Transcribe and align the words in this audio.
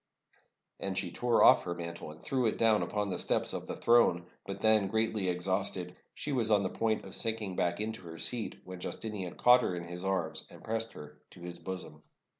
And 0.79 0.97
she 0.97 1.11
tore 1.11 1.43
off 1.43 1.61
her 1.65 1.75
mantle 1.75 2.09
and 2.09 2.19
threw 2.19 2.47
it 2.47 2.57
down 2.57 2.81
upon 2.81 3.11
the 3.11 3.19
steps 3.19 3.53
of 3.53 3.67
the 3.67 3.75
throne. 3.75 4.25
But 4.47 4.59
then, 4.59 4.87
greatly 4.87 5.29
exhausted, 5.29 5.95
she 6.15 6.31
was 6.31 6.49
on 6.49 6.63
the 6.63 6.71
point 6.71 7.05
of 7.05 7.13
sinking 7.13 7.55
back 7.55 7.79
into 7.79 8.01
her 8.07 8.17
seat, 8.17 8.61
when 8.65 8.79
Justinian 8.79 9.35
caught 9.35 9.61
her 9.61 9.75
in 9.75 9.83
his 9.83 10.03
arms 10.03 10.47
and 10.49 10.63
pressed 10.63 10.93
her 10.93 11.13
to 11.29 11.41
his 11.41 11.59
bosom. 11.59 12.01